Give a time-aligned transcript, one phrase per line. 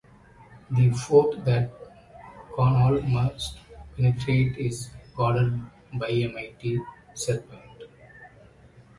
[0.71, 1.69] The fort that
[2.57, 3.59] Conall must
[3.95, 5.61] penetrate is guarded
[5.93, 6.79] by a mighty
[7.13, 7.61] serpent.